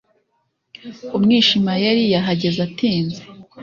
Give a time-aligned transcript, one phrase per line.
[1.17, 3.21] Umwishimayeli yahageze atinze